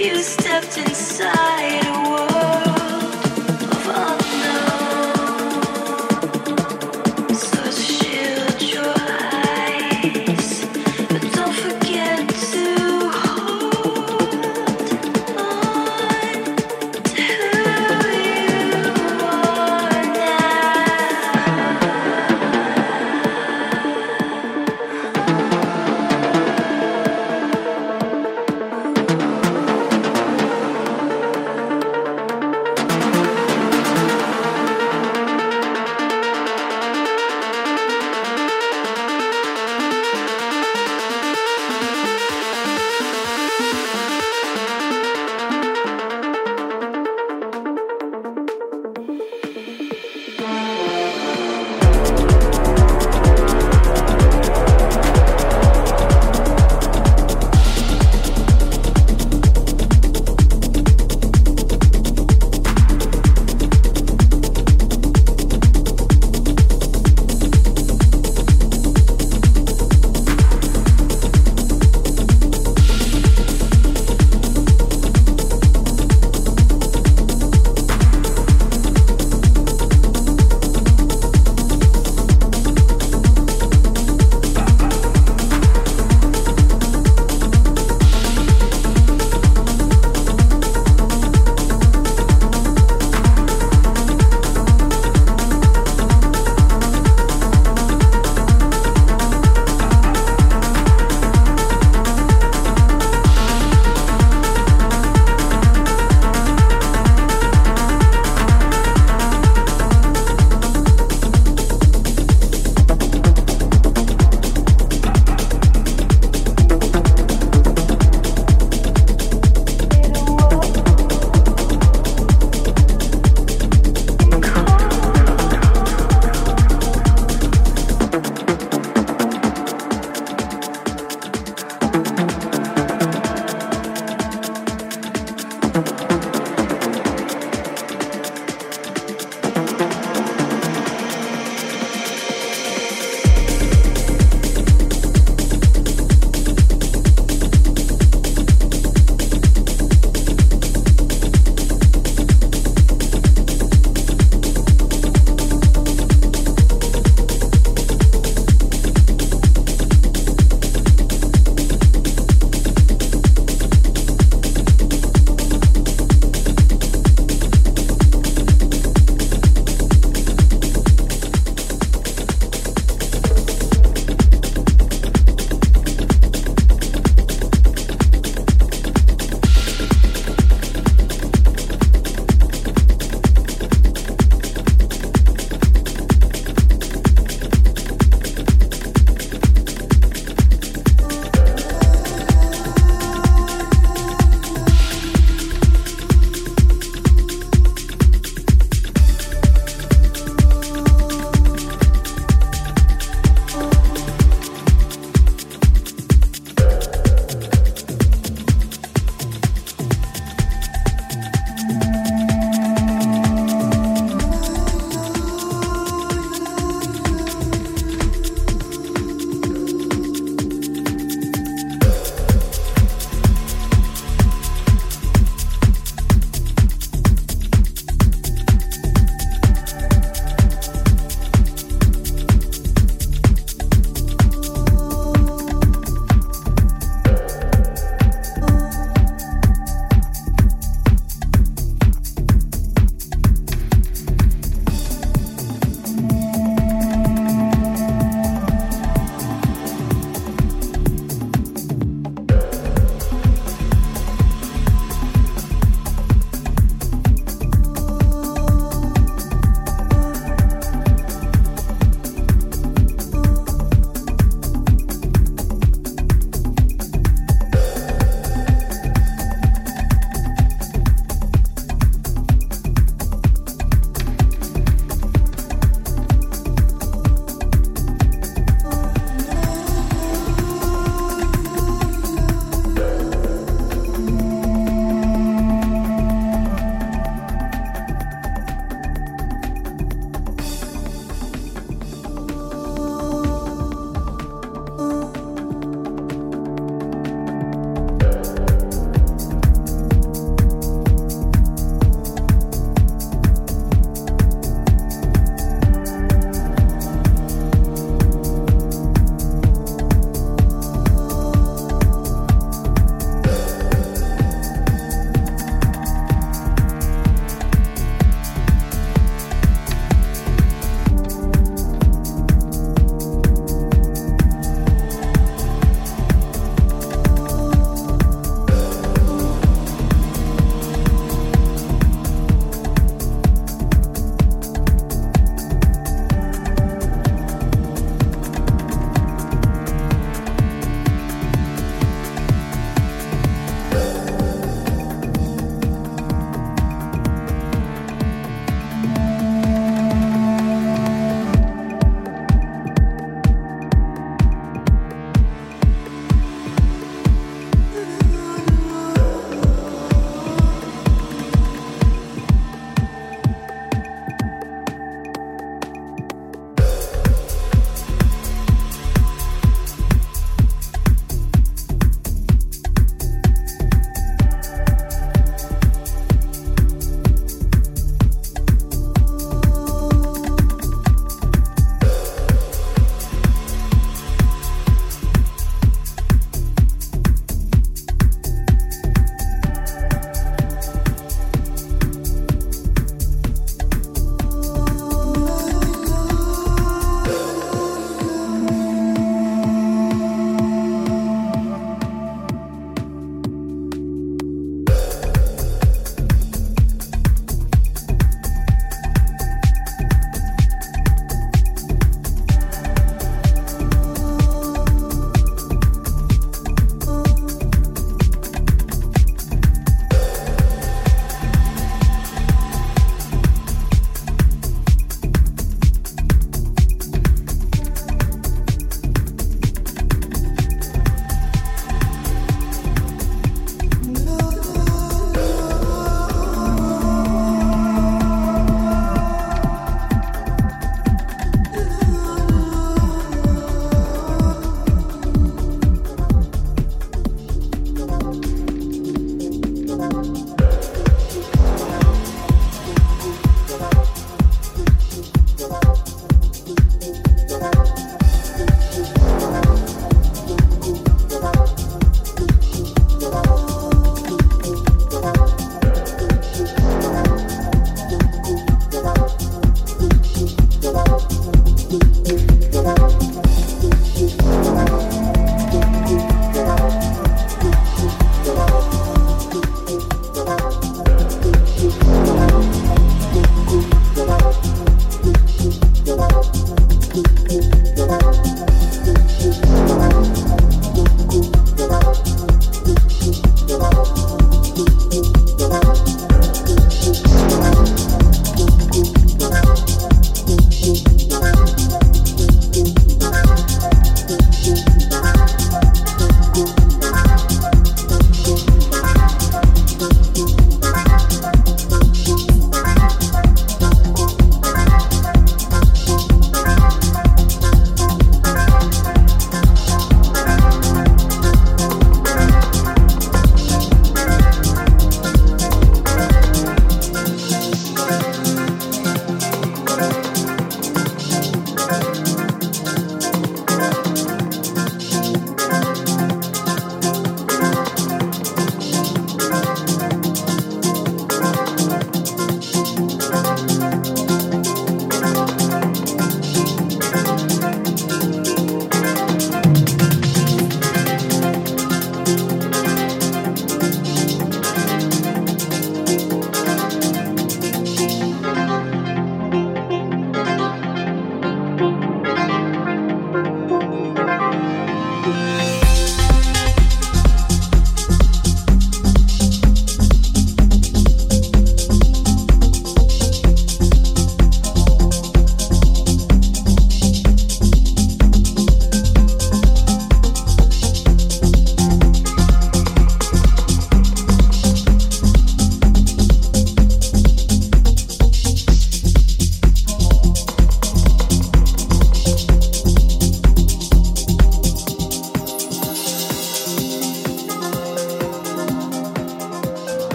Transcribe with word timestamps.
you 0.00 0.22
stepped 0.22 0.78
inside. 0.78 1.79